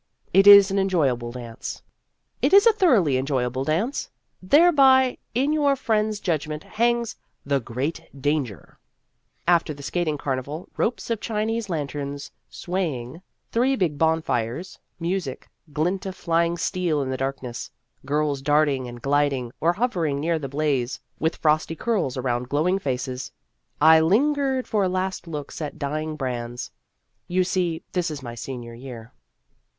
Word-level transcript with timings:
It 0.33 0.47
is 0.47 0.71
an 0.71 0.79
enjoyable 0.79 1.31
dance. 1.31 1.83
It 2.41 2.53
is 2.53 2.65
a 2.65 2.73
thoroughly 2.73 3.17
enjoyable 3.17 3.63
dance. 3.63 4.09
Thereby, 4.41 5.19
in 5.35 5.53
your 5.53 5.75
friend's 5.75 6.19
judgment, 6.19 6.63
hangs" 6.63 7.15
The 7.51 7.59
Great 7.59 8.09
Danger!" 8.19 8.79
After 9.57 9.75
the 9.75 9.83
skating 9.83 10.17
carnival 10.17 10.67
ropes 10.75 11.11
of 11.11 11.21
Chinese 11.21 11.69
lanterns 11.69 12.31
sway 12.49 12.95
ing, 12.99 13.21
three 13.51 13.75
big 13.75 13.99
bonfires, 13.99 14.79
music, 14.99 15.47
glint 15.71 16.07
of 16.07 16.15
fly 16.15 16.45
ing 16.47 16.57
steel 16.57 17.03
in 17.03 17.11
the 17.11 17.15
darkness, 17.17 17.69
girls 18.03 18.41
darting 18.41 18.87
and 18.87 19.03
gliding, 19.03 19.51
or 19.61 19.73
hovering 19.73 20.19
near 20.19 20.39
the 20.39 20.49
blaze 20.49 20.99
with 21.19 21.35
frosty 21.35 21.75
curls 21.75 22.17
around 22.17 22.49
glowing 22.49 22.79
faces 22.79 23.31
I 23.79 23.99
lin 23.99 24.33
gered 24.33 24.65
for 24.65 24.87
last 24.87 25.27
looks 25.27 25.61
at 25.61 25.77
dying 25.77 26.15
brands 26.15 26.71
(you 27.27 27.43
see, 27.43 27.83
this 27.91 28.09
is 28.09 28.23
my 28.23 28.33
senior 28.33 28.73
year). 28.73 29.13